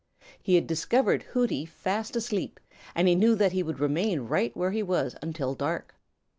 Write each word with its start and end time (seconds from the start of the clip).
He 0.41 0.55
had 0.55 0.65
discovered 0.65 1.21
Hooty 1.21 1.63
fast 1.63 2.15
asleep, 2.15 2.59
and 2.95 3.07
he 3.07 3.13
knew 3.13 3.35
that 3.35 3.51
he 3.51 3.61
would 3.61 3.79
remain 3.79 4.21
right 4.21 4.57
where 4.57 4.71
he 4.71 4.81
was 4.81 5.15
until 5.21 5.53
dark. 5.53 5.93